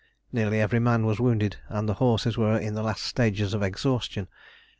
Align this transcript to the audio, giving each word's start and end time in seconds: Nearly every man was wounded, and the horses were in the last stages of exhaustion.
Nearly 0.31 0.59
every 0.59 0.79
man 0.79 1.05
was 1.05 1.19
wounded, 1.19 1.57
and 1.69 1.87
the 1.87 1.93
horses 1.93 2.35
were 2.35 2.57
in 2.57 2.73
the 2.73 2.81
last 2.81 3.03
stages 3.03 3.53
of 3.53 3.61
exhaustion. 3.61 4.29